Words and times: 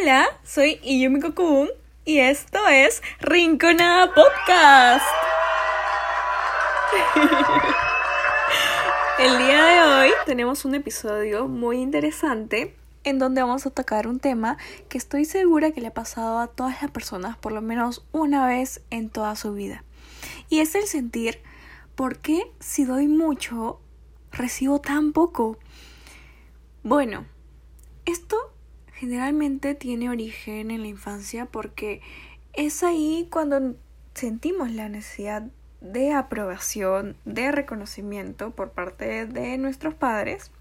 Hola, 0.00 0.26
soy 0.42 0.80
Iyumi 0.82 1.20
Kokun 1.20 1.68
y 2.04 2.18
esto 2.20 2.66
es 2.68 3.02
Rinconada 3.20 4.14
Podcast. 4.14 5.04
El 9.18 9.36
día 9.36 9.64
de 9.64 9.80
hoy 9.82 10.10
tenemos 10.24 10.64
un 10.64 10.74
episodio 10.76 11.46
muy 11.46 11.78
interesante 11.78 12.74
en 13.04 13.18
donde 13.18 13.42
vamos 13.42 13.66
a 13.66 13.70
tocar 13.70 14.06
un 14.06 14.18
tema 14.18 14.56
que 14.88 14.96
estoy 14.96 15.26
segura 15.26 15.72
que 15.72 15.82
le 15.82 15.88
ha 15.88 15.94
pasado 15.94 16.38
a 16.38 16.46
todas 16.46 16.80
las 16.80 16.90
personas 16.90 17.36
por 17.36 17.52
lo 17.52 17.60
menos 17.60 18.04
una 18.12 18.46
vez 18.46 18.80
en 18.90 19.10
toda 19.10 19.36
su 19.36 19.52
vida. 19.52 19.84
Y 20.48 20.60
es 20.60 20.74
el 20.74 20.86
sentir 20.86 21.42
por 21.96 22.18
qué 22.18 22.50
si 22.60 22.84
doy 22.84 23.08
mucho 23.08 23.80
recibo 24.30 24.80
tan 24.80 25.12
poco. 25.12 25.58
Bueno, 26.82 27.26
esto 28.06 28.52
generalmente 29.02 29.74
tiene 29.74 30.10
origen 30.10 30.70
en 30.70 30.82
la 30.82 30.86
infancia 30.86 31.46
porque 31.46 32.00
es 32.52 32.84
ahí 32.84 33.26
cuando 33.32 33.74
sentimos 34.14 34.70
la 34.70 34.88
necesidad 34.88 35.42
de 35.80 36.12
aprobación, 36.12 37.16
de 37.24 37.50
reconocimiento 37.50 38.52
por 38.52 38.70
parte 38.70 39.26
de 39.26 39.58
nuestros 39.58 39.94
padres. 39.94 40.52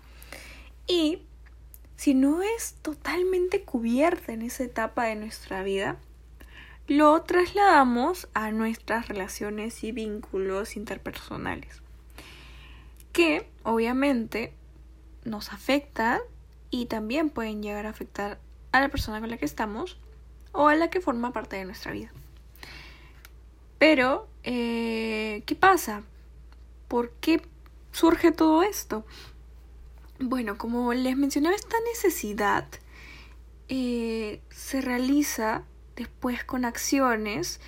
Y 0.88 1.22
si 1.98 2.16
no 2.16 2.42
es 2.42 2.74
totalmente 2.82 3.62
cubierta 3.62 4.34
en 4.34 4.42
esa 4.42 4.64
etapa 4.64 5.06
de 5.06 5.18
nuestra 5.18 5.62
vida, 5.62 5.98
lo 6.88 7.22
trasladamos 7.22 8.28
a 8.34 8.50
nuestras 8.50 9.08
relaciones 9.08 9.84
y 9.84 9.92
vínculos 9.92 10.78
interpersonales, 10.78 11.84
que 13.14 13.48
obviamente 13.62 14.52
nos 15.26 15.54
afectan 15.54 16.22
y 16.72 16.88
también 16.88 17.30
pueden 17.30 17.62
llegar 17.62 17.86
a 17.86 17.90
afectar 17.90 18.40
a 18.72 18.80
la 18.80 18.90
persona 18.90 19.20
con 19.20 19.30
la 19.30 19.38
que 19.38 19.46
estamos 19.46 19.98
o 20.54 20.68
a 20.68 20.76
la 20.76 20.90
que 20.90 21.02
forma 21.02 21.32
parte 21.32 21.58
de 21.58 21.66
nuestra 21.66 21.92
vida. 21.92 22.12
Pero, 23.78 24.28
eh, 24.44 25.44
¿qué 25.46 25.56
pasa? 25.56 26.04
¿Por 26.88 27.12
qué 27.20 27.42
surge 27.92 28.32
todo 28.32 28.64
esto? 28.64 29.06
Bueno, 30.20 30.58
como 30.58 30.94
les 30.94 31.18
mencioné, 31.18 31.54
esta 31.54 31.78
necesidad 31.92 32.68
eh, 33.70 34.42
se 34.50 34.82
realiza 34.82 35.64
después 35.96 36.44
con 36.44 36.64
acciones 36.64 37.60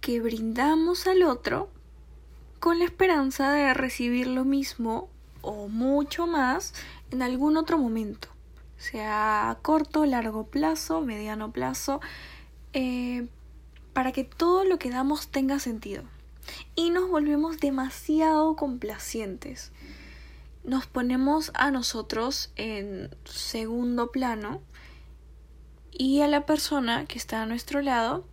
que 0.00 0.20
brindamos 0.20 1.06
al 1.06 1.22
otro 1.22 1.70
con 2.60 2.78
la 2.78 2.84
esperanza 2.84 3.50
de 3.50 3.74
recibir 3.74 4.28
lo 4.28 4.44
mismo 4.44 5.08
o 5.40 5.68
mucho 5.68 6.26
más 6.26 6.74
en 7.12 7.22
algún 7.22 7.56
otro 7.56 7.78
momento, 7.78 8.28
sea 8.76 9.50
a 9.50 9.54
corto, 9.56 10.06
largo 10.06 10.46
plazo, 10.46 11.00
mediano 11.00 11.52
plazo, 11.52 12.00
eh, 12.72 13.28
para 13.92 14.12
que 14.12 14.24
todo 14.24 14.64
lo 14.64 14.78
que 14.78 14.90
damos 14.90 15.28
tenga 15.28 15.58
sentido. 15.58 16.04
Y 16.74 16.90
nos 16.90 17.08
volvemos 17.08 17.58
demasiado 17.58 18.56
complacientes. 18.56 19.72
Nos 20.64 20.86
ponemos 20.86 21.52
a 21.54 21.70
nosotros 21.70 22.52
en 22.56 23.14
segundo 23.24 24.10
plano 24.10 24.60
y 25.90 26.20
a 26.20 26.28
la 26.28 26.46
persona 26.46 27.04
que 27.06 27.18
está 27.18 27.42
a 27.42 27.46
nuestro 27.46 27.82
lado 27.82 28.24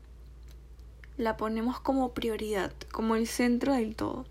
la 1.18 1.36
ponemos 1.36 1.80
como 1.80 2.14
prioridad, 2.14 2.72
como 2.92 3.16
el 3.16 3.28
centro 3.28 3.74
del 3.74 3.96
todo. 3.96 4.26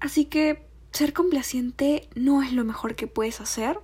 Así 0.00 0.24
que 0.24 0.69
ser 0.92 1.12
complaciente 1.12 2.08
no 2.14 2.42
es 2.42 2.52
lo 2.52 2.64
mejor 2.64 2.94
que 2.94 3.06
puedes 3.06 3.40
hacer 3.40 3.78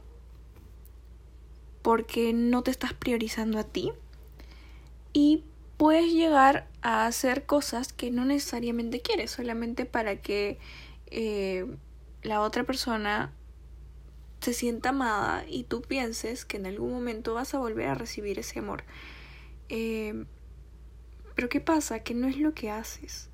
porque 1.82 2.32
no 2.32 2.62
te 2.62 2.70
estás 2.70 2.94
priorizando 2.94 3.58
a 3.58 3.64
ti 3.64 3.92
y 5.12 5.44
puedes 5.76 6.12
llegar 6.12 6.68
a 6.82 7.06
hacer 7.06 7.46
cosas 7.46 7.92
que 7.92 8.10
no 8.10 8.24
necesariamente 8.24 9.00
quieres, 9.02 9.30
solamente 9.30 9.84
para 9.84 10.20
que 10.20 10.58
eh, 11.06 11.66
la 12.22 12.40
otra 12.40 12.64
persona 12.64 13.32
se 14.40 14.52
sienta 14.52 14.88
amada 14.88 15.44
y 15.48 15.64
tú 15.64 15.82
pienses 15.82 16.44
que 16.44 16.56
en 16.56 16.66
algún 16.66 16.92
momento 16.92 17.34
vas 17.34 17.54
a 17.54 17.58
volver 17.58 17.88
a 17.88 17.94
recibir 17.94 18.38
ese 18.38 18.58
amor. 18.58 18.84
Eh, 19.68 20.24
pero 21.34 21.48
¿qué 21.48 21.60
pasa? 21.60 22.00
Que 22.00 22.14
no 22.14 22.26
es 22.26 22.36
lo 22.36 22.52
que 22.52 22.70
haces, 22.70 23.30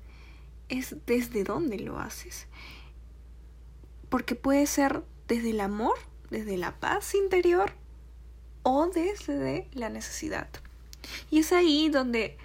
es 0.69 0.95
desde 1.05 1.43
dónde 1.43 1.79
lo 1.79 1.99
haces 1.99 2.47
porque 4.13 4.35
puede 4.35 4.67
ser 4.67 5.01
desde 5.27 5.49
el 5.49 5.59
amor, 5.59 5.95
desde 6.29 6.55
la 6.55 6.79
paz 6.79 7.15
interior 7.15 7.71
o 8.61 8.85
desde 8.85 9.67
la 9.73 9.89
necesidad. 9.89 10.47
Y 11.31 11.39
es 11.39 11.51
ahí 11.51 11.89
donde 11.89 12.37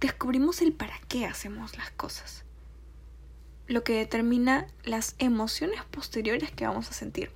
descubrimos 0.00 0.60
el 0.60 0.74
para 0.74 1.00
qué 1.08 1.24
hacemos 1.24 1.78
las 1.78 1.90
cosas, 1.92 2.44
lo 3.68 3.84
que 3.84 3.94
determina 3.94 4.66
las 4.84 5.14
emociones 5.18 5.82
posteriores 5.90 6.52
que 6.52 6.66
vamos 6.66 6.90
a 6.90 6.92
sentir. 6.92 7.30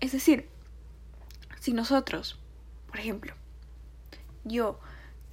Es 0.00 0.10
decir, 0.10 0.48
si 1.60 1.74
nosotros, 1.74 2.40
por 2.88 2.98
ejemplo, 2.98 3.34
yo 4.42 4.80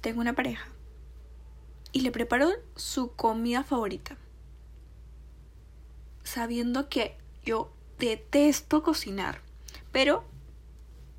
tengo 0.00 0.20
una 0.20 0.34
pareja 0.34 0.68
y 1.90 2.02
le 2.02 2.12
preparo 2.12 2.50
su 2.76 3.16
comida 3.16 3.64
favorita, 3.64 4.16
sabiendo 6.22 6.88
que 6.88 7.18
yo 7.44 7.72
detesto 7.98 8.82
cocinar, 8.82 9.40
pero 9.92 10.24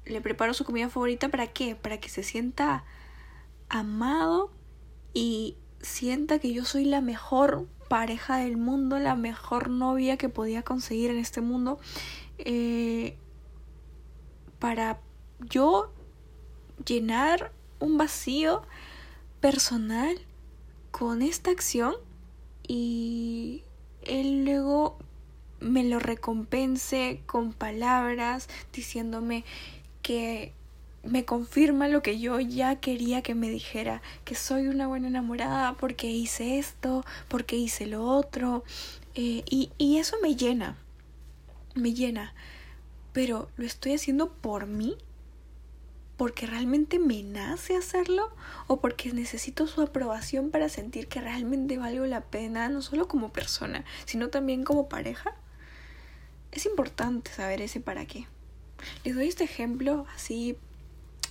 le 0.05 0.21
preparo 0.21 0.53
su 0.53 0.65
comida 0.65 0.89
favorita 0.89 1.29
para 1.29 1.47
qué? 1.47 1.75
Para 1.75 1.99
que 1.99 2.09
se 2.09 2.23
sienta 2.23 2.83
amado 3.69 4.51
y 5.13 5.55
sienta 5.81 6.39
que 6.39 6.53
yo 6.53 6.65
soy 6.65 6.85
la 6.85 7.01
mejor 7.01 7.67
pareja 7.87 8.37
del 8.37 8.57
mundo, 8.57 8.99
la 8.99 9.15
mejor 9.15 9.69
novia 9.69 10.17
que 10.17 10.29
podía 10.29 10.63
conseguir 10.63 11.11
en 11.11 11.17
este 11.17 11.41
mundo, 11.41 11.79
eh, 12.37 13.17
para 14.59 14.99
yo 15.39 15.91
llenar 16.85 17.51
un 17.79 17.97
vacío 17.97 18.63
personal 19.39 20.17
con 20.91 21.21
esta 21.21 21.51
acción 21.51 21.95
y 22.67 23.63
él 24.01 24.45
luego 24.45 24.97
me 25.59 25.83
lo 25.83 25.99
recompense 25.99 27.21
con 27.25 27.53
palabras, 27.53 28.47
diciéndome 28.73 29.43
que 30.01 30.53
me 31.03 31.23
confirma 31.25 31.87
lo 31.87 32.01
que 32.01 32.19
yo 32.19 32.39
ya 32.39 32.77
quería 32.77 33.21
que 33.21 33.35
me 33.35 33.49
dijera, 33.49 34.01
que 34.23 34.35
soy 34.35 34.67
una 34.67 34.87
buena 34.87 35.07
enamorada 35.07 35.73
porque 35.73 36.07
hice 36.07 36.57
esto, 36.57 37.05
porque 37.27 37.55
hice 37.55 37.85
lo 37.85 38.03
otro, 38.05 38.63
eh, 39.13 39.43
y, 39.49 39.71
y 39.77 39.97
eso 39.97 40.17
me 40.21 40.35
llena, 40.35 40.77
me 41.75 41.93
llena, 41.93 42.33
pero 43.13 43.49
lo 43.55 43.65
estoy 43.65 43.93
haciendo 43.93 44.31
por 44.31 44.65
mí, 44.65 44.97
porque 46.17 46.45
realmente 46.47 46.97
me 46.97 47.23
nace 47.23 47.75
hacerlo 47.75 48.33
o 48.67 48.79
porque 48.79 49.11
necesito 49.11 49.67
su 49.67 49.81
aprobación 49.81 50.49
para 50.49 50.69
sentir 50.69 51.07
que 51.07 51.21
realmente 51.21 51.77
valgo 51.77 52.05
la 52.05 52.21
pena, 52.21 52.69
no 52.69 52.81
solo 52.81 53.07
como 53.07 53.33
persona, 53.33 53.83
sino 54.05 54.29
también 54.29 54.63
como 54.63 54.87
pareja 54.87 55.35
es 56.55 56.65
importante 56.65 57.31
saber 57.31 57.61
ese 57.61 57.79
para 57.79 58.05
qué. 58.05 58.27
Les 59.03 59.15
doy 59.15 59.27
este 59.27 59.43
ejemplo 59.43 60.05
así 60.15 60.57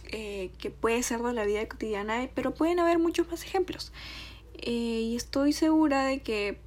eh, 0.07 0.51
que 0.59 0.71
puede 0.71 1.03
ser 1.03 1.21
de 1.23 1.33
la 1.33 1.45
vida 1.45 1.67
cotidiana, 1.67 2.29
pero 2.35 2.55
pueden 2.55 2.79
haber 2.79 2.99
muchos 2.99 3.29
más 3.29 3.43
ejemplos. 3.43 3.93
Eh, 4.55 4.71
y 4.71 5.17
estoy 5.17 5.53
segura 5.53 6.05
de 6.05 6.23
que 6.23 6.59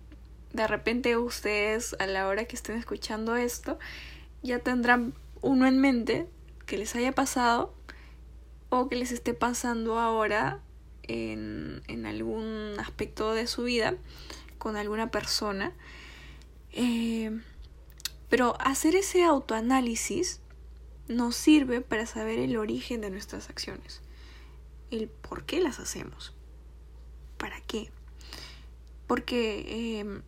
de 0.53 0.67
repente 0.67 1.17
ustedes 1.17 1.95
a 1.99 2.07
la 2.07 2.27
hora 2.27 2.45
que 2.45 2.55
estén 2.55 2.77
escuchando 2.77 3.35
esto 3.35 3.77
ya 4.41 4.59
tendrán 4.59 5.13
uno 5.41 5.67
en 5.67 5.79
mente 5.79 6.27
que 6.65 6.77
les 6.77 6.95
haya 6.95 7.11
pasado 7.11 7.73
o 8.69 8.89
que 8.89 8.95
les 8.95 9.11
esté 9.11 9.33
pasando 9.33 9.99
ahora 9.99 10.59
en, 11.03 11.81
en 11.87 12.05
algún 12.05 12.75
aspecto 12.79 13.33
de 13.33 13.47
su 13.47 13.63
vida 13.63 13.95
con 14.57 14.75
alguna 14.75 15.11
persona. 15.11 15.73
Eh, 16.71 17.31
pero 18.29 18.55
hacer 18.59 18.95
ese 18.95 19.23
autoanálisis 19.23 20.41
nos 21.07 21.35
sirve 21.35 21.81
para 21.81 22.05
saber 22.05 22.39
el 22.39 22.57
origen 22.57 23.01
de 23.01 23.09
nuestras 23.09 23.49
acciones, 23.49 24.01
el 24.91 25.07
por 25.07 25.45
qué 25.45 25.61
las 25.61 25.79
hacemos, 25.79 26.33
para 27.37 27.61
qué. 27.61 27.89
Porque 29.07 29.99
em, 29.99 30.21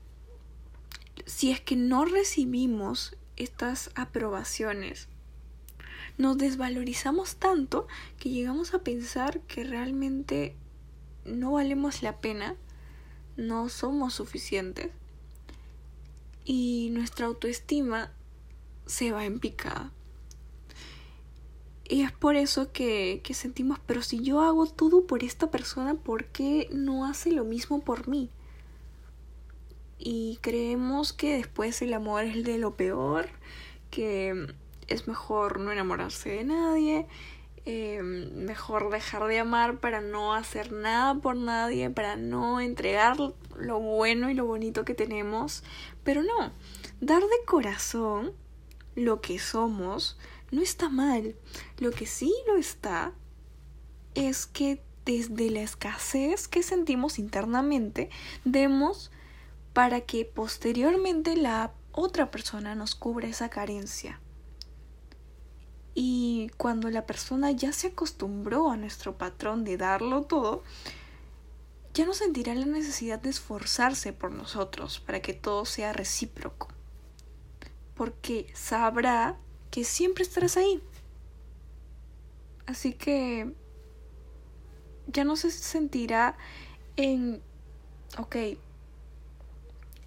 si 1.26 1.52
es 1.52 1.60
que 1.60 1.76
no 1.76 2.06
recibimos 2.06 3.18
estas 3.36 3.92
aprobaciones, 3.96 5.10
nos 6.18 6.38
desvalorizamos 6.38 7.36
tanto 7.36 7.88
que 8.18 8.30
llegamos 8.30 8.74
a 8.74 8.80
pensar 8.80 9.42
que 9.42 9.64
realmente 9.64 10.56
no 11.26 11.52
valemos 11.52 12.02
la 12.04 12.20
pena, 12.20 12.56
no 13.38 13.70
somos 13.70 14.14
suficientes 14.14 14.92
y 16.50 16.90
nuestra 16.90 17.28
autoestima 17.28 18.12
se 18.88 19.12
va 19.12 19.24
en 19.24 19.40
picada. 19.40 19.92
Y 21.88 22.02
es 22.02 22.12
por 22.12 22.36
eso 22.36 22.72
que, 22.72 23.22
que 23.24 23.36
sentimos, 23.36 23.78
pero 23.86 24.02
si 24.02 24.24
yo 24.24 24.42
hago 24.42 24.66
todo 24.66 25.06
por 25.06 25.24
esta 25.24 25.52
persona, 25.52 25.94
¿por 25.94 26.26
qué 26.26 26.68
no 26.72 27.06
hace 27.06 27.32
lo 27.32 27.44
mismo 27.44 27.82
por 27.82 28.08
mí? 28.08 28.32
Y 30.00 30.40
creemos 30.42 31.14
que 31.14 31.38
después 31.38 31.84
el 31.84 31.94
amor 31.94 32.24
es 32.24 32.44
de 32.44 32.58
lo 32.58 32.76
peor, 32.76 33.30
que 33.92 34.48
es 34.88 35.08
mejor 35.08 35.60
no 35.60 35.72
enamorarse 35.72 36.32
de 36.32 36.46
nadie, 36.46 37.08
eh, 37.72 38.02
mejor 38.02 38.90
dejar 38.90 39.28
de 39.28 39.38
amar 39.38 39.78
para 39.78 40.02
no 40.02 40.34
hacer 40.34 40.72
nada 40.72 41.14
por 41.14 41.36
nadie, 41.36 41.92
para 41.92 42.16
no 42.16 42.60
entregar 42.60 43.16
lo 43.56 43.80
bueno 43.80 44.32
y 44.32 44.34
lo 44.34 44.48
bonito 44.48 44.86
que 44.86 44.96
tenemos. 44.96 45.64
Pero 46.04 46.24
no, 46.24 46.52
dar 47.00 47.22
de 47.22 47.46
corazón 47.46 48.34
lo 48.96 49.22
que 49.22 49.38
somos 49.38 50.18
no 50.50 50.64
está 50.64 50.90
mal. 50.90 51.36
Lo 51.78 51.92
que 51.92 52.08
sí 52.08 52.34
lo 52.48 52.56
está 52.56 53.14
es 54.16 54.48
que 54.48 54.82
desde 55.06 55.52
la 55.52 55.62
escasez 55.62 56.48
que 56.48 56.64
sentimos 56.64 57.20
internamente 57.20 58.10
demos 58.46 59.12
para 59.74 60.02
que 60.02 60.26
posteriormente 60.26 61.36
la 61.36 61.72
otra 61.92 62.32
persona 62.32 62.74
nos 62.74 62.96
cubra 62.96 63.28
esa 63.28 63.50
carencia. 63.50 64.20
Y 65.96 66.52
cuando 66.58 66.90
la 66.90 67.06
persona 67.06 67.52
ya 67.52 67.74
se 67.74 67.88
acostumbró 67.88 68.70
a 68.70 68.78
nuestro 68.78 69.18
patrón 69.18 69.64
de 69.64 69.78
darlo 69.78 70.24
todo, 70.24 70.64
ya 71.94 72.06
no 72.06 72.14
sentirá 72.14 72.54
la 72.56 72.66
necesidad 72.66 73.20
de 73.20 73.30
esforzarse 73.30 74.14
por 74.14 74.32
nosotros 74.32 75.00
para 75.00 75.22
que 75.22 75.34
todo 75.34 75.66
sea 75.66 75.92
recíproco. 75.94 76.70
Porque 77.96 78.48
sabrá 78.54 79.38
que 79.72 79.84
siempre 79.84 80.24
estarás 80.24 80.58
ahí. 80.58 80.82
Así 82.66 82.94
que 82.94 83.54
ya 85.08 85.24
no 85.24 85.36
se 85.36 85.50
sentirá 85.52 86.38
en, 86.96 87.42
ok, 88.18 88.36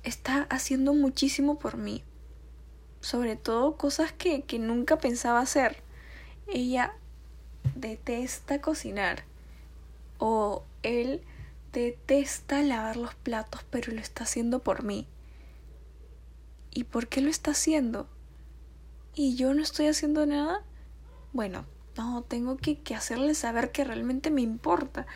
está 0.04 0.42
haciendo 0.44 0.94
muchísimo 0.94 1.58
por 1.58 1.76
mí. 1.76 2.04
Sobre 3.02 3.36
todo 3.36 3.76
cosas 3.76 4.12
que, 4.12 4.44
que 4.44 4.58
nunca 4.58 4.96
pensaba 4.96 5.40
hacer. 5.40 5.82
Ella 6.46 6.94
detesta 7.74 8.62
cocinar. 8.62 9.24
O 10.16 10.64
él 10.82 11.20
detesta 11.74 12.62
lavar 12.62 12.96
los 12.96 13.14
platos, 13.14 13.60
pero 13.68 13.92
lo 13.92 14.00
está 14.00 14.24
haciendo 14.24 14.60
por 14.60 14.82
mí. 14.82 15.06
¿Y 16.70 16.84
por 16.84 17.08
qué 17.08 17.20
lo 17.20 17.28
está 17.28 17.50
haciendo? 17.50 18.08
y 19.14 19.34
yo 19.36 19.54
no 19.54 19.62
estoy 19.62 19.86
haciendo 19.86 20.24
nada, 20.26 20.62
bueno, 21.32 21.66
no, 21.96 22.22
tengo 22.22 22.56
que, 22.56 22.78
que 22.78 22.94
hacerle 22.94 23.34
saber 23.34 23.70
que 23.72 23.84
realmente 23.84 24.30
me 24.30 24.40
importa. 24.40 25.06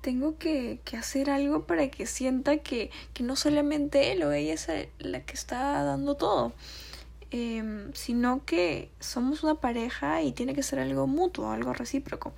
Tengo 0.00 0.38
que, 0.38 0.80
que 0.84 0.96
hacer 0.96 1.30
algo 1.30 1.66
para 1.66 1.88
que 1.90 2.06
sienta 2.06 2.58
que, 2.58 2.90
que, 3.14 3.22
no 3.22 3.36
solamente 3.36 4.12
él 4.12 4.22
o 4.22 4.32
ella 4.32 4.54
es 4.54 4.68
la 4.98 5.20
que 5.24 5.34
está 5.34 5.82
dando 5.82 6.16
todo, 6.16 6.52
eh, 7.30 7.90
sino 7.94 8.44
que 8.44 8.90
somos 9.00 9.42
una 9.42 9.56
pareja 9.56 10.22
y 10.22 10.32
tiene 10.32 10.54
que 10.54 10.62
ser 10.62 10.78
algo 10.78 11.06
mutuo, 11.06 11.50
algo 11.50 11.72
recíproco. 11.72 12.32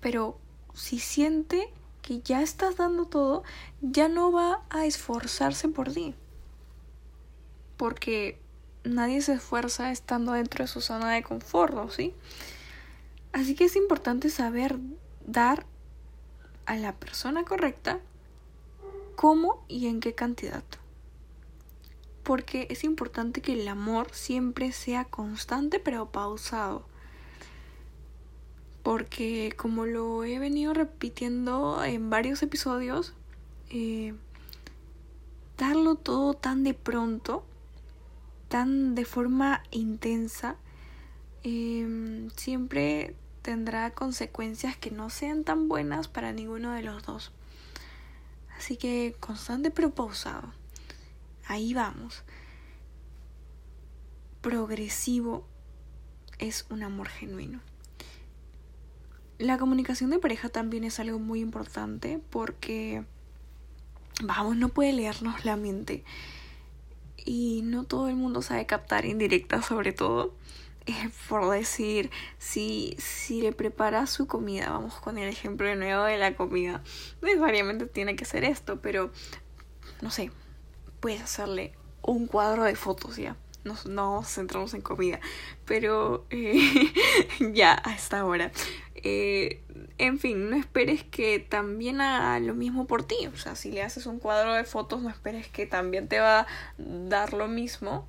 Pero 0.00 0.38
si 0.74 0.98
siente 0.98 1.72
que 2.02 2.20
ya 2.20 2.42
estás 2.42 2.76
dando 2.76 3.06
todo, 3.06 3.42
ya 3.80 4.08
no 4.08 4.32
va 4.32 4.62
a 4.70 4.86
esforzarse 4.86 5.68
por 5.68 5.92
ti. 5.92 6.14
Porque 7.76 8.40
nadie 8.84 9.20
se 9.22 9.34
esfuerza 9.34 9.90
estando 9.92 10.32
dentro 10.32 10.64
de 10.64 10.68
su 10.68 10.80
zona 10.80 11.12
de 11.12 11.22
confort, 11.22 11.90
¿sí? 11.90 12.14
Así 13.32 13.54
que 13.54 13.64
es 13.64 13.76
importante 13.76 14.30
saber 14.30 14.78
dar 15.26 15.66
a 16.66 16.76
la 16.76 16.94
persona 16.94 17.44
correcta 17.44 18.00
cómo 19.16 19.64
y 19.68 19.88
en 19.88 20.00
qué 20.00 20.14
cantidad. 20.14 20.62
Porque 22.28 22.66
es 22.68 22.84
importante 22.84 23.40
que 23.40 23.54
el 23.54 23.66
amor 23.68 24.08
siempre 24.12 24.72
sea 24.72 25.06
constante 25.06 25.80
pero 25.80 26.10
pausado. 26.12 26.84
Porque 28.82 29.54
como 29.56 29.86
lo 29.86 30.24
he 30.24 30.38
venido 30.38 30.74
repitiendo 30.74 31.82
en 31.82 32.10
varios 32.10 32.42
episodios, 32.42 33.14
eh, 33.70 34.12
darlo 35.56 35.94
todo 35.94 36.34
tan 36.34 36.64
de 36.64 36.74
pronto 36.74 37.46
tan 38.48 38.94
de 38.94 39.06
forma 39.06 39.62
intensa, 39.70 40.56
em, 41.44 42.28
siempre 42.36 43.16
tendrá 43.40 43.92
consecuencias 43.92 44.76
que 44.76 44.90
no 44.90 45.08
sean 45.08 45.44
tan 45.44 45.66
buenas 45.66 46.08
para 46.08 46.32
ninguno 46.32 46.72
de 46.72 46.82
los 46.82 47.02
dos. 47.04 47.32
Así 48.54 48.76
que 48.76 49.16
constante 49.18 49.70
pero 49.70 49.94
pausado. 49.94 50.57
Ahí 51.48 51.72
vamos. 51.72 52.24
Progresivo 54.42 55.48
es 56.38 56.66
un 56.68 56.82
amor 56.82 57.08
genuino. 57.08 57.60
La 59.38 59.56
comunicación 59.56 60.10
de 60.10 60.18
pareja 60.18 60.50
también 60.50 60.84
es 60.84 61.00
algo 61.00 61.18
muy 61.18 61.40
importante 61.40 62.20
porque, 62.30 63.04
vamos, 64.22 64.56
no 64.56 64.68
puede 64.68 64.92
leernos 64.92 65.46
la 65.46 65.56
mente 65.56 66.04
y 67.24 67.62
no 67.64 67.84
todo 67.84 68.08
el 68.08 68.16
mundo 68.16 68.42
sabe 68.42 68.66
captar 68.66 69.06
indirectas 69.06 69.64
sobre 69.64 69.92
todo. 69.92 70.34
Eh, 70.84 71.10
por 71.30 71.48
decir, 71.50 72.10
si, 72.38 72.94
si 72.98 73.40
le 73.40 73.52
prepara 73.52 74.06
su 74.06 74.26
comida, 74.26 74.70
vamos 74.70 75.00
con 75.00 75.16
el 75.16 75.28
ejemplo 75.28 75.66
de 75.66 75.76
nuevo 75.76 76.04
de 76.04 76.18
la 76.18 76.34
comida, 76.34 76.82
necesariamente 77.22 77.86
tiene 77.86 78.16
que 78.16 78.24
ser 78.24 78.44
esto, 78.44 78.80
pero 78.80 79.10
no 80.00 80.10
sé, 80.10 80.30
puedes 81.00 81.22
hacerle 81.22 81.72
un 82.02 82.26
cuadro 82.26 82.64
de 82.64 82.76
fotos 82.76 83.16
ya. 83.16 83.36
Nos, 83.64 83.86
no 83.86 84.22
centramos 84.22 84.72
en 84.74 84.80
comida, 84.80 85.20
pero 85.66 86.24
eh, 86.30 86.92
ya 87.52 87.80
a 87.84 87.94
esta 87.94 88.24
hora. 88.24 88.50
Eh, 88.94 89.62
en 89.98 90.18
fin, 90.18 90.50
no 90.50 90.56
esperes 90.56 91.04
que 91.04 91.38
también 91.38 92.00
haga 92.00 92.38
lo 92.40 92.54
mismo 92.54 92.86
por 92.86 93.04
ti. 93.04 93.26
O 93.32 93.36
sea, 93.36 93.56
si 93.56 93.70
le 93.70 93.82
haces 93.82 94.06
un 94.06 94.18
cuadro 94.18 94.54
de 94.54 94.64
fotos, 94.64 95.02
no 95.02 95.10
esperes 95.10 95.48
que 95.48 95.66
también 95.66 96.08
te 96.08 96.20
va 96.20 96.40
a 96.40 96.46
dar 96.78 97.32
lo 97.32 97.48
mismo, 97.48 98.08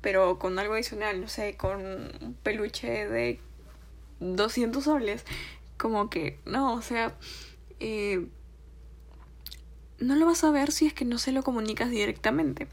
pero 0.00 0.38
con 0.38 0.58
algo 0.58 0.74
adicional, 0.74 1.20
no 1.20 1.28
sé, 1.28 1.56
con 1.56 1.80
un 1.80 2.36
peluche 2.42 3.08
de 3.08 3.40
200 4.20 4.82
soles. 4.84 5.24
Como 5.76 6.10
que, 6.10 6.38
no, 6.44 6.74
o 6.74 6.82
sea, 6.82 7.16
eh, 7.80 8.26
no 10.02 10.16
lo 10.16 10.26
vas 10.26 10.44
a 10.44 10.50
ver 10.50 10.72
si 10.72 10.86
es 10.86 10.94
que 10.94 11.04
no 11.04 11.18
se 11.18 11.32
lo 11.32 11.42
comunicas 11.42 11.90
directamente. 11.90 12.68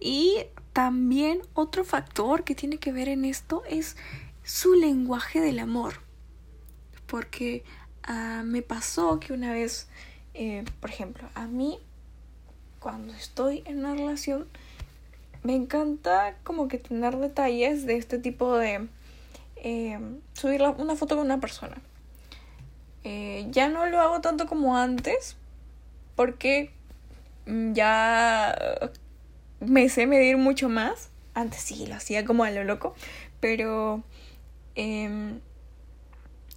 Y 0.00 0.44
también 0.72 1.42
otro 1.54 1.84
factor 1.84 2.44
que 2.44 2.54
tiene 2.54 2.78
que 2.78 2.92
ver 2.92 3.08
en 3.08 3.24
esto 3.24 3.62
es 3.68 3.96
su 4.44 4.74
lenguaje 4.74 5.40
del 5.40 5.58
amor 5.58 6.08
porque 7.08 7.64
uh, 8.08 8.44
me 8.44 8.62
pasó 8.62 9.18
que 9.18 9.32
una 9.32 9.52
vez, 9.52 9.88
eh, 10.34 10.64
por 10.80 10.90
ejemplo, 10.90 11.28
a 11.34 11.46
mí, 11.46 11.80
cuando 12.78 13.12
estoy 13.14 13.64
en 13.66 13.78
una 13.78 13.94
relación, 13.94 14.46
me 15.42 15.56
encanta 15.56 16.36
como 16.44 16.68
que 16.68 16.78
tener 16.78 17.16
detalles 17.16 17.86
de 17.86 17.96
este 17.96 18.18
tipo 18.18 18.56
de 18.56 18.88
eh, 19.56 19.98
subir 20.34 20.62
una 20.62 20.94
foto 20.94 21.16
con 21.16 21.24
una 21.24 21.40
persona. 21.40 21.76
Eh, 23.04 23.46
ya 23.50 23.68
no 23.68 23.86
lo 23.86 24.00
hago 24.00 24.20
tanto 24.20 24.46
como 24.46 24.76
antes, 24.76 25.36
porque 26.18 26.72
mm, 27.46 27.74
ya 27.74 28.58
me 29.60 29.88
sé 29.88 30.08
medir 30.08 30.36
mucho 30.36 30.68
más. 30.68 31.10
Antes 31.32 31.60
sí 31.60 31.86
lo 31.86 31.94
hacía 31.94 32.24
como 32.24 32.42
a 32.42 32.50
lo 32.50 32.64
loco, 32.64 32.96
pero 33.38 34.02
eh, 34.74 35.38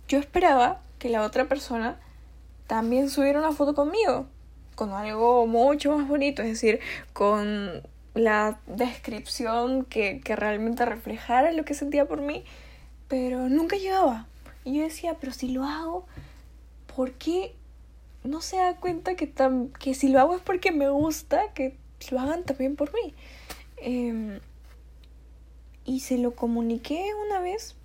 yo 0.08 0.18
esperaba 0.18 0.82
que 0.98 1.10
la 1.10 1.22
otra 1.22 1.46
persona 1.46 2.00
también 2.66 3.12
subiera 3.12 3.38
una 3.38 3.52
foto 3.52 3.76
conmigo, 3.76 4.26
con 4.74 4.94
algo 4.94 5.46
mucho 5.46 5.96
más 5.96 6.08
bonito, 6.08 6.42
es 6.42 6.48
decir, 6.48 6.80
con 7.14 7.84
la 8.16 8.60
descripción 8.66 9.86
que, 9.86 10.22
que 10.22 10.36
realmente 10.36 10.86
reflejara 10.86 11.52
lo 11.52 11.66
que 11.66 11.76
sentía 11.76 12.06
por 12.06 12.22
mí, 12.22 12.46
pero 13.08 13.48
nunca 13.48 13.76
llegaba. 13.76 14.26
Y 14.64 14.80
yo 14.80 14.84
decía, 14.86 15.18
pero 15.20 15.32
si 15.34 15.50
lo 15.50 15.66
hago, 15.66 16.08
¿por 16.96 17.12
qué 17.12 17.54
no 18.24 18.42
se 18.42 18.58
da 18.58 18.76
cuenta 18.78 19.16
que, 19.16 19.32
que 19.80 19.94
si 19.94 20.10
lo 20.10 20.20
hago 20.20 20.36
es 20.36 20.42
porque 20.42 20.72
me 20.72 20.90
gusta, 20.90 21.54
que 21.54 21.76
lo 22.12 22.20
hagan 22.20 22.44
también 22.44 22.76
por 22.76 22.94
mí? 22.94 23.14
Em, 23.78 24.40
y 25.86 26.02
se 26.02 26.18
lo 26.18 26.36
comuniqué 26.36 27.12
una 27.28 27.40
vez 27.40 27.76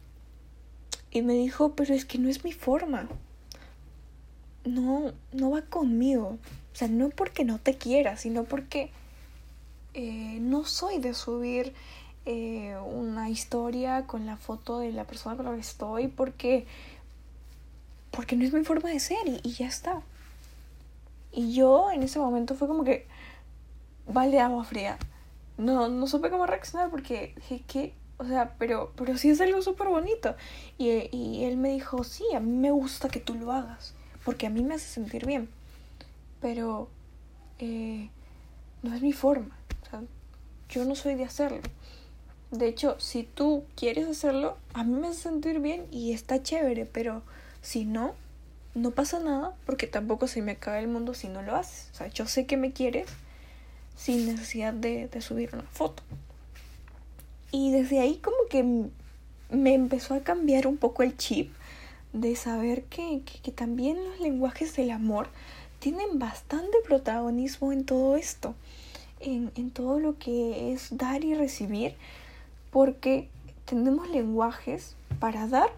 y 1.10 1.22
me 1.22 1.34
dijo, 1.34 1.74
pero 1.74 1.94
es 1.94 2.04
que 2.04 2.18
no 2.18 2.28
es 2.28 2.44
mi 2.44 2.52
forma. 2.52 3.08
No, 4.64 5.12
no 5.32 5.50
va 5.50 5.62
conmigo. 5.62 6.38
O 6.72 6.76
sea, 6.76 6.88
no 6.88 7.08
porque 7.08 7.44
no 7.44 7.58
te 7.58 7.76
quiera, 7.76 8.16
sino 8.16 8.44
porque 8.44 8.90
eh, 9.94 10.38
no 10.42 10.66
soy 10.66 10.98
de 10.98 11.14
subir 11.14 11.72
eh, 12.26 12.76
una 12.84 13.30
historia 13.30 14.06
con 14.06 14.26
la 14.26 14.36
foto 14.36 14.80
de 14.80 14.92
la 14.92 15.04
persona 15.04 15.36
con 15.36 15.46
la 15.46 15.54
que 15.54 15.60
estoy 15.60 16.08
porque, 16.08 16.66
porque 18.10 18.36
no 18.36 18.44
es 18.44 18.52
mi 18.52 18.62
forma 18.62 18.90
de 18.90 19.00
ser 19.00 19.18
y, 19.42 19.52
ya 19.52 19.68
está. 19.68 20.02
Y 21.36 21.52
yo 21.52 21.90
en 21.92 22.02
ese 22.02 22.18
momento 22.18 22.54
fue 22.54 22.66
como 22.66 22.82
que, 22.82 23.06
vale 24.06 24.40
agua 24.40 24.64
fría. 24.64 24.96
No, 25.58 25.86
no 25.88 26.06
supe 26.06 26.30
cómo 26.30 26.46
reaccionar 26.46 26.90
porque 26.90 27.34
dije, 27.36 27.62
¿qué? 27.68 27.94
O 28.16 28.24
sea, 28.24 28.54
pero, 28.58 28.94
pero 28.96 29.18
sí 29.18 29.28
es 29.28 29.42
algo 29.42 29.60
súper 29.60 29.88
bonito. 29.88 30.34
Y, 30.78 31.44
él 31.44 31.58
me 31.58 31.68
dijo, 31.68 32.04
sí, 32.04 32.24
a 32.34 32.40
mí 32.40 32.52
me 32.52 32.70
gusta 32.70 33.10
que 33.10 33.20
tú 33.20 33.34
lo 33.34 33.52
hagas, 33.52 33.92
porque 34.24 34.46
a 34.46 34.50
mí 34.50 34.62
me 34.62 34.76
hace 34.76 34.86
sentir 34.86 35.26
bien. 35.26 35.50
Pero 36.40 36.88
eh, 37.58 38.08
no 38.82 38.94
es 38.94 39.02
mi 39.02 39.12
forma. 39.12 39.58
O 39.82 39.90
sea, 39.90 40.02
yo 40.70 40.86
no 40.86 40.94
soy 40.94 41.16
de 41.16 41.24
hacerlo. 41.24 41.60
De 42.50 42.66
hecho, 42.66 42.98
si 42.98 43.24
tú 43.24 43.64
quieres 43.74 44.08
hacerlo, 44.08 44.56
a 44.72 44.84
mí 44.84 44.98
me 44.98 45.08
hace 45.08 45.24
sentir 45.24 45.60
bien 45.60 45.86
y 45.90 46.14
está 46.14 46.42
chévere, 46.42 46.86
pero 46.86 47.20
si 47.60 47.84
no, 47.84 48.14
no 48.76 48.90
pasa 48.90 49.18
nada 49.18 49.54
porque 49.64 49.86
tampoco 49.86 50.28
se 50.28 50.42
me 50.42 50.52
acaba 50.52 50.78
el 50.78 50.86
mundo 50.86 51.14
si 51.14 51.28
no 51.28 51.42
lo 51.42 51.56
haces. 51.56 51.88
O 51.92 51.96
sea, 51.96 52.08
yo 52.08 52.26
sé 52.26 52.44
que 52.44 52.58
me 52.58 52.72
quieres 52.72 53.08
sin 53.96 54.26
necesidad 54.26 54.74
de, 54.74 55.08
de 55.08 55.20
subir 55.22 55.50
una 55.54 55.62
foto. 55.62 56.02
Y 57.50 57.72
desde 57.72 58.00
ahí 58.00 58.18
como 58.18 58.36
que 58.50 58.90
me 59.50 59.74
empezó 59.74 60.14
a 60.14 60.20
cambiar 60.20 60.66
un 60.66 60.76
poco 60.76 61.02
el 61.02 61.16
chip 61.16 61.50
de 62.12 62.36
saber 62.36 62.82
que, 62.84 63.22
que, 63.42 63.50
también 63.50 63.96
los 63.96 64.20
lenguajes 64.20 64.76
del 64.76 64.90
amor 64.90 65.28
tienen 65.78 66.18
bastante 66.18 66.76
protagonismo 66.84 67.72
en 67.72 67.84
todo 67.84 68.16
esto, 68.16 68.54
en, 69.20 69.50
en 69.54 69.70
todo 69.70 70.00
lo 70.00 70.18
que 70.18 70.72
es 70.72 70.96
dar 70.96 71.24
y 71.24 71.34
recibir, 71.34 71.94
porque 72.70 73.28
tenemos 73.64 74.08
lenguajes 74.10 74.96
para 75.18 75.46
dar 75.46 75.70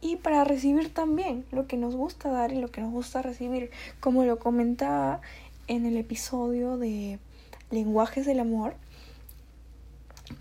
y 0.00 0.16
para 0.16 0.44
recibir 0.44 0.92
también 0.92 1.44
lo 1.50 1.66
que 1.66 1.76
nos 1.76 1.94
gusta 1.94 2.30
dar 2.30 2.52
y 2.52 2.60
lo 2.60 2.70
que 2.70 2.80
nos 2.80 2.92
gusta 2.92 3.22
recibir, 3.22 3.70
como 4.00 4.24
lo 4.24 4.38
comentaba 4.38 5.20
en 5.66 5.86
el 5.86 5.96
episodio 5.96 6.76
de 6.76 7.18
lenguajes 7.70 8.26
del 8.26 8.40
amor 8.40 8.74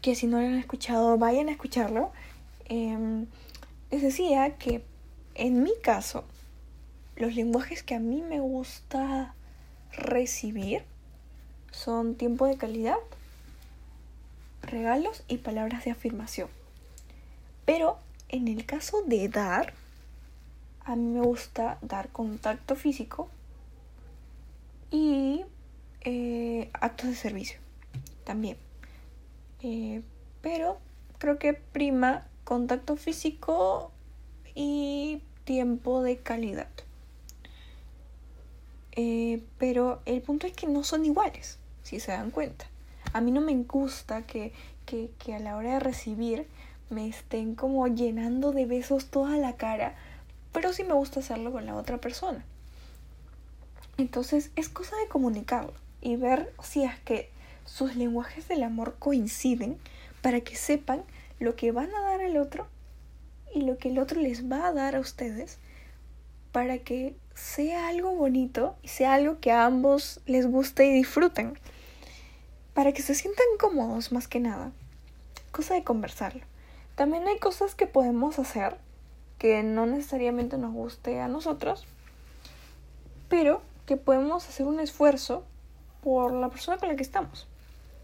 que 0.02 0.16
si 0.16 0.28
no 0.28 0.40
lo 0.40 0.48
han 0.48 0.56
escuchado, 0.56 1.18
vayan 1.18 1.50
a 1.50 1.52
escucharlo. 1.52 2.12
Em, 2.66 3.28
les 3.92 4.02
decía 4.02 4.58
que 4.58 4.84
en 5.36 5.64
mi 5.64 5.72
caso, 5.82 6.24
los 7.16 7.36
lenguajes 7.36 7.84
que 7.84 7.96
a 7.96 8.00
mí 8.00 8.22
me 8.22 8.40
gusta 8.40 9.34
recibir 9.92 10.84
son 11.72 12.16
tiempo 12.16 12.46
de 12.48 12.58
calidad, 12.58 12.98
regalos 14.62 15.24
y 15.28 15.38
palabras 15.38 15.86
de 15.86 15.92
afirmación. 15.92 16.50
Pero 17.66 17.98
en 18.30 18.48
el 18.48 18.66
caso 18.66 19.02
de 19.06 19.30
dar, 19.30 19.74
a 20.84 20.96
mí 20.96 21.14
me 21.14 21.22
gusta 21.22 21.78
dar 21.82 22.10
contacto 22.10 22.76
físico 22.76 23.30
y 24.92 25.44
eh, 26.02 26.70
actos 26.74 27.10
de 27.10 27.16
servicio 27.16 27.60
también. 28.24 28.58
Eh, 29.62 30.02
pero 30.42 30.78
creo 31.18 31.40
que 31.40 31.54
prima 31.54 32.28
contacto 32.44 32.96
físico 32.96 33.92
y 34.54 35.22
tiempo 35.44 36.04
de 36.04 36.18
calidad. 36.18 36.70
Eh, 38.92 39.44
pero 39.58 40.02
el 40.06 40.22
punto 40.22 40.48
es 40.48 40.54
que 40.54 40.68
no 40.68 40.84
son 40.84 41.06
iguales, 41.06 41.60
si 41.84 42.00
se 42.00 42.12
dan 42.12 42.32
cuenta. 42.32 42.66
A 43.14 43.22
mí 43.22 43.32
no 43.32 43.42
me 43.42 43.56
gusta 43.64 44.26
que, 44.26 44.54
que, 44.86 45.10
que 45.20 45.36
a 45.36 45.40
la 45.40 45.58
hora 45.58 45.74
de 45.74 45.80
recibir 45.80 46.48
me 46.90 47.08
estén 47.08 47.56
como 47.56 47.88
llenando 47.88 48.52
de 48.52 48.66
besos 48.66 49.08
toda 49.08 49.38
la 49.38 49.56
cara, 49.56 49.96
pero 50.52 50.74
sí 50.74 50.84
me 50.84 50.94
gusta 50.94 51.20
hacerlo 51.20 51.52
con 51.52 51.66
la 51.66 51.76
otra 51.76 51.98
persona. 51.98 52.46
Entonces 53.98 54.52
es 54.56 54.70
cosa 54.70 54.96
de 54.98 55.08
comunicarlo 55.08 55.74
y 56.02 56.16
ver 56.18 56.54
si 56.62 56.84
es 56.84 57.00
que 57.00 57.30
sus 57.66 57.96
lenguajes 57.96 58.48
del 58.48 58.64
amor 58.64 58.96
coinciden 59.00 59.78
para 60.22 60.42
que 60.42 60.56
sepan 60.56 61.04
lo 61.40 61.56
que 61.56 61.72
van 61.72 61.94
a 61.94 62.02
dar 62.02 62.22
al 62.22 62.38
otro 62.38 62.68
y 63.54 63.62
lo 63.62 63.78
que 63.78 63.90
el 63.90 64.00
otro 64.00 64.20
les 64.20 64.52
va 64.52 64.68
a 64.68 64.74
dar 64.74 64.96
a 64.96 65.00
ustedes 65.00 65.58
para 66.52 66.78
que 66.78 67.16
sea 67.34 67.88
algo 67.88 68.16
bonito 68.16 68.76
y 68.82 68.88
sea 68.88 69.14
algo 69.14 69.40
que 69.40 69.52
a 69.52 69.66
ambos 69.66 70.22
les 70.26 70.48
guste 70.48 70.86
y 70.86 70.94
disfruten. 70.94 71.58
Para 72.74 72.92
que 72.92 73.02
se 73.02 73.16
sientan 73.16 73.46
cómodos 73.60 74.12
más 74.12 74.28
que 74.28 74.40
nada. 74.40 74.72
Cosa 75.52 75.74
de 75.74 75.84
conversarlo. 75.84 76.42
También 76.96 77.28
hay 77.28 77.38
cosas 77.40 77.76
que 77.76 77.88
podemos 77.88 78.40
hacer 78.40 78.78
que 79.38 79.64
no 79.64 79.86
necesariamente 79.86 80.58
nos 80.58 80.74
guste 80.74 81.20
a 81.20 81.28
nosotros, 81.28 81.86
pero 83.28 83.62
que 83.86 83.98
podemos 83.98 84.48
hacer 84.48 84.66
un 84.66 84.80
esfuerzo 84.80 85.44
por 86.02 86.34
la 86.34 86.50
persona 86.50 86.78
con 86.78 86.90
la 86.90 86.96
que 86.96 87.04
estamos. 87.04 87.48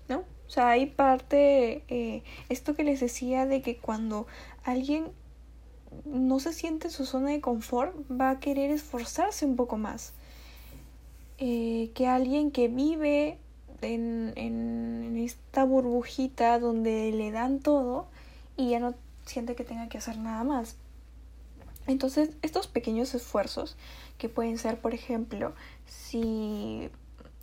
¿no? 0.09 0.19
O 0.19 0.49
sea, 0.49 0.69
hay 0.69 0.87
parte, 0.87 1.83
eh, 1.87 2.23
esto 2.49 2.75
que 2.75 2.83
les 2.83 2.99
decía 2.99 3.45
de 3.45 3.61
que 3.61 3.77
cuando 3.77 4.27
alguien 4.63 5.11
no 6.05 6.39
se 6.39 6.53
siente 6.53 6.87
en 6.87 6.93
su 6.93 7.05
zona 7.05 7.29
de 7.29 7.41
confort, 7.41 7.95
va 8.09 8.31
a 8.31 8.39
querer 8.39 8.71
esforzarse 8.71 9.45
un 9.45 9.55
poco 9.55 9.77
más. 9.77 10.13
Eh, 11.37 11.91
que 11.95 12.07
alguien 12.07 12.51
que 12.51 12.67
vive 12.67 13.37
en, 13.81 14.33
en, 14.35 15.17
esta 15.17 15.63
burbujita 15.63 16.59
donde 16.59 17.11
le 17.11 17.31
dan 17.31 17.59
todo 17.59 18.05
y 18.61 18.69
ya 18.69 18.79
no 18.79 18.93
siente 19.25 19.55
que 19.55 19.63
tenga 19.63 19.89
que 19.89 19.97
hacer 19.97 20.17
nada 20.17 20.43
más. 20.43 20.75
Entonces, 21.87 22.29
estos 22.41 22.67
pequeños 22.67 23.13
esfuerzos, 23.15 23.75
que 24.17 24.29
pueden 24.29 24.57
ser, 24.57 24.79
por 24.79 24.93
ejemplo, 24.93 25.53
si, 25.87 26.89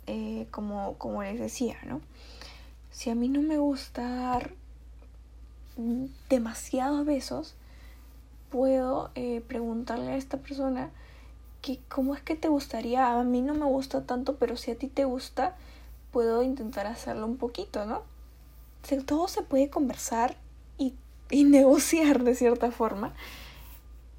eh, 0.07 0.47
como, 0.49 0.97
como 0.97 1.23
les 1.23 1.39
decía, 1.39 1.77
¿no? 1.85 2.01
si 2.91 3.09
a 3.09 3.15
mí 3.15 3.29
no 3.29 3.41
me 3.41 3.57
gusta 3.57 4.03
dar 4.03 4.53
demasiados 6.27 7.05
besos, 7.05 7.55
puedo 8.49 9.11
eh, 9.15 9.41
preguntarle 9.47 10.11
a 10.11 10.17
esta 10.17 10.35
persona 10.37 10.89
que 11.61 11.79
cómo 11.87 12.13
es 12.13 12.21
que 12.21 12.35
te 12.35 12.49
gustaría, 12.49 13.17
a 13.17 13.23
mí 13.23 13.41
no 13.41 13.53
me 13.53 13.65
gusta 13.65 14.05
tanto, 14.05 14.35
pero 14.35 14.57
si 14.57 14.71
a 14.71 14.77
ti 14.77 14.87
te 14.87 15.05
gusta, 15.05 15.55
puedo 16.11 16.43
intentar 16.43 16.87
hacerlo 16.87 17.25
un 17.25 17.37
poquito, 17.37 17.85
¿no? 17.85 18.03
todo 19.05 19.29
se 19.29 19.43
puede 19.43 19.69
conversar 19.69 20.35
y, 21.29 21.43
negociar 21.45 22.23
de 22.23 22.35
cierta 22.35 22.71
forma, 22.71 23.13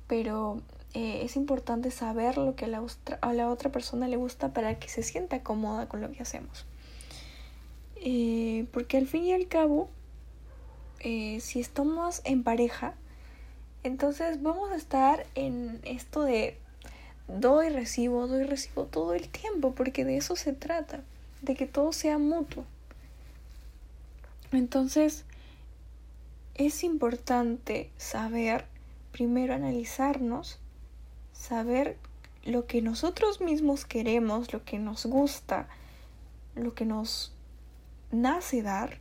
pero 0.06 0.60
eh, 0.94 1.22
es 1.24 1.36
importante 1.36 1.90
saber 1.90 2.36
lo 2.36 2.56
que 2.56 2.66
la, 2.66 2.82
a 3.20 3.32
la 3.32 3.48
otra 3.48 3.70
persona 3.70 4.08
le 4.08 4.16
gusta 4.16 4.52
para 4.52 4.78
que 4.78 4.88
se 4.88 5.02
sienta 5.02 5.42
cómoda 5.42 5.88
con 5.88 6.00
lo 6.00 6.10
que 6.10 6.22
hacemos. 6.22 6.66
Eh, 8.02 8.66
porque 8.72 8.96
al 8.96 9.06
fin 9.06 9.24
y 9.24 9.32
al 9.32 9.46
cabo, 9.46 9.90
eh, 11.00 11.38
si 11.40 11.60
estamos 11.60 12.22
en 12.24 12.42
pareja, 12.42 12.94
entonces 13.82 14.42
vamos 14.42 14.70
a 14.72 14.76
estar 14.76 15.26
en 15.34 15.80
esto 15.84 16.22
de 16.22 16.56
doy, 17.28 17.68
recibo, 17.68 18.26
doy, 18.26 18.44
recibo 18.44 18.84
todo 18.84 19.14
el 19.14 19.28
tiempo, 19.28 19.74
porque 19.74 20.04
de 20.04 20.16
eso 20.16 20.34
se 20.34 20.52
trata, 20.52 21.00
de 21.42 21.54
que 21.54 21.66
todo 21.66 21.92
sea 21.92 22.18
mutuo. 22.18 22.64
Entonces, 24.52 25.24
es 26.54 26.84
importante 26.84 27.90
saber, 27.96 28.66
primero 29.12 29.54
analizarnos, 29.54 30.58
saber 31.32 31.96
lo 32.44 32.66
que 32.66 32.82
nosotros 32.82 33.40
mismos 33.40 33.84
queremos, 33.84 34.52
lo 34.52 34.64
que 34.64 34.78
nos 34.78 35.06
gusta, 35.06 35.68
lo 36.54 36.74
que 36.74 36.84
nos 36.84 37.32
nace 38.10 38.62
dar 38.62 38.98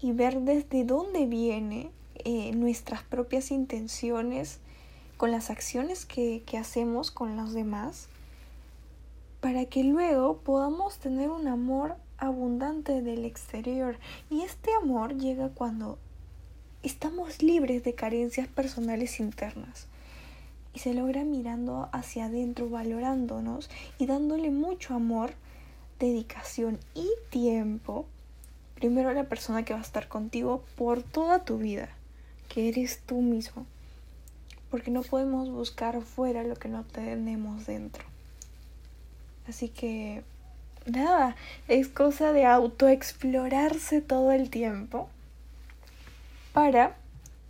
y 0.00 0.12
ver 0.12 0.40
desde 0.40 0.84
dónde 0.84 1.26
viene 1.26 1.90
eh, 2.16 2.52
nuestras 2.52 3.02
propias 3.02 3.50
intenciones 3.50 4.60
con 5.16 5.30
las 5.30 5.50
acciones 5.50 6.06
que, 6.06 6.42
que 6.46 6.58
hacemos 6.58 7.10
con 7.10 7.36
los 7.36 7.52
demás 7.52 8.08
para 9.40 9.64
que 9.64 9.84
luego 9.84 10.38
podamos 10.38 10.98
tener 10.98 11.30
un 11.30 11.48
amor 11.48 11.96
abundante 12.18 13.00
del 13.02 13.24
exterior. 13.24 13.98
Y 14.28 14.42
este 14.42 14.70
amor 14.74 15.16
llega 15.16 15.48
cuando 15.48 15.98
estamos 16.82 17.42
libres 17.42 17.84
de 17.84 17.94
carencias 17.94 18.48
personales 18.48 19.20
internas. 19.20 19.86
Y 20.74 20.78
se 20.78 20.94
logra 20.94 21.24
mirando 21.24 21.88
hacia 21.92 22.26
adentro, 22.26 22.70
valorándonos 22.70 23.68
y 23.98 24.06
dándole 24.06 24.50
mucho 24.50 24.94
amor, 24.94 25.32
dedicación 25.98 26.78
y 26.94 27.08
tiempo 27.30 28.06
primero 28.76 29.12
la 29.12 29.24
persona 29.24 29.64
que 29.64 29.74
va 29.74 29.80
a 29.80 29.82
estar 29.82 30.08
contigo 30.08 30.64
por 30.76 31.02
toda 31.02 31.44
tu 31.44 31.58
vida, 31.58 31.90
que 32.48 32.68
eres 32.68 33.00
tú 33.04 33.20
mismo. 33.20 33.66
Porque 34.70 34.90
no 34.90 35.02
podemos 35.02 35.50
buscar 35.50 36.00
fuera 36.00 36.44
lo 36.44 36.54
que 36.54 36.68
no 36.68 36.84
tenemos 36.84 37.66
dentro. 37.66 38.04
Así 39.46 39.68
que, 39.68 40.22
nada, 40.86 41.36
es 41.68 41.88
cosa 41.88 42.32
de 42.32 42.46
autoexplorarse 42.46 44.00
todo 44.00 44.32
el 44.32 44.48
tiempo 44.48 45.10
para 46.52 46.96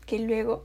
que 0.07 0.19
luego 0.19 0.65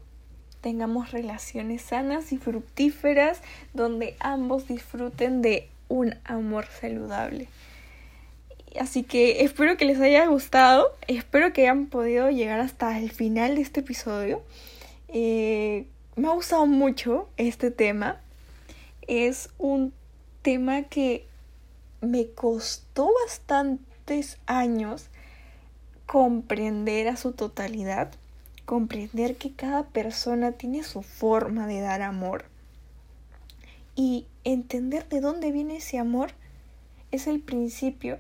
tengamos 0.62 1.12
relaciones 1.12 1.82
sanas 1.82 2.32
y 2.32 2.38
fructíferas 2.38 3.42
donde 3.74 4.16
ambos 4.20 4.68
disfruten 4.68 5.42
de 5.42 5.70
un 5.90 6.16
amor 6.26 6.66
saludable. 6.80 7.48
Así 8.80 9.04
que 9.04 9.44
espero 9.44 9.78
que 9.78 9.86
les 9.86 10.00
haya 10.00 10.26
gustado, 10.26 10.92
espero 11.08 11.54
que 11.54 11.62
hayan 11.62 11.86
podido 11.86 12.30
llegar 12.30 12.60
hasta 12.60 12.98
el 13.00 13.12
final 13.12 13.56
de 13.56 13.62
este 13.62 13.82
episodio. 13.82 14.42
Eh, 15.08 15.86
me 16.16 16.28
ha 16.28 16.32
gustado 16.32 16.66
mucho 16.66 17.30
este 17.38 17.72
tema. 17.72 18.20
Es 19.08 19.50
un 19.58 19.94
tema 20.42 20.84
que 20.84 21.26
me 22.02 22.28
costó 22.28 23.10
bastantes 23.26 24.38
años 24.46 25.10
comprender 26.06 27.08
a 27.08 27.18
su 27.18 27.32
totalidad, 27.32 28.12
comprender 28.66 29.38
que 29.38 29.54
cada 29.54 29.84
persona 29.84 30.54
tiene 30.54 30.84
su 30.84 31.04
forma 31.04 31.68
de 31.68 31.82
dar 31.82 32.02
amor 32.02 32.46
y 33.96 34.26
entender 34.44 35.08
de 35.08 35.22
dónde 35.22 35.52
viene 35.52 35.78
ese 35.78 35.98
amor 35.98 36.32
es 37.12 37.28
el 37.28 37.40
principio 37.40 38.20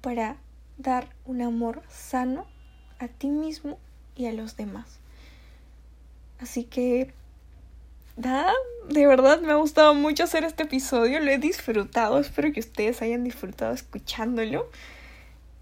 para 0.00 0.36
dar 0.78 1.08
un 1.26 1.42
amor 1.42 1.82
sano 1.88 2.46
a 2.98 3.08
ti 3.08 3.28
mismo 3.28 3.78
y 4.16 4.26
a 4.26 4.32
los 4.32 4.56
demás. 4.56 5.00
Así 6.38 6.64
que, 6.64 7.12
nada, 8.16 8.52
de 8.88 9.06
verdad 9.06 9.40
me 9.40 9.52
ha 9.52 9.56
gustado 9.56 9.92
mucho 9.94 10.24
hacer 10.24 10.44
este 10.44 10.62
episodio, 10.62 11.20
lo 11.20 11.30
he 11.30 11.38
disfrutado, 11.38 12.18
espero 12.18 12.52
que 12.52 12.60
ustedes 12.60 13.02
hayan 13.02 13.24
disfrutado 13.24 13.74
escuchándolo. 13.74 14.70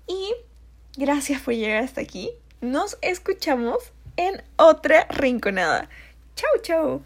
Y 0.07 0.35
gracias 0.97 1.41
por 1.41 1.55
llegar 1.55 1.83
hasta 1.83 2.03
aquí. 2.03 2.31
Nos 2.67 2.99
escuchamos 3.01 3.93
en 4.17 4.43
otra 4.57 5.07
rinconada. 5.09 5.89
Chau, 6.35 6.51
chau. 6.63 7.03